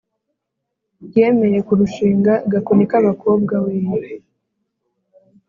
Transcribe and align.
yemeye 1.15 1.59
kurushinga 1.67 2.33
gakoni 2.51 2.83
k’abakobwa 2.91 3.55
weee 3.65 4.17